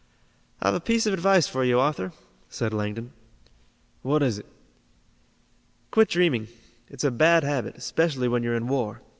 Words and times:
"I've 0.63 0.73
a 0.73 0.79
piece 0.79 1.05
of 1.05 1.13
advice 1.13 1.45
for 1.45 1.63
you, 1.63 1.79
Arthur," 1.79 2.11
said 2.49 2.73
Langdon. 2.73 3.13
"What 4.01 4.23
is 4.23 4.39
it?" 4.39 4.47
"Quit 5.91 6.07
dreaming. 6.09 6.47
It's 6.87 7.03
a 7.03 7.11
bad 7.11 7.43
habit, 7.43 7.75
especially 7.75 8.27
when 8.27 8.41
you're 8.41 8.55
in 8.55 8.67
war. 8.67 9.01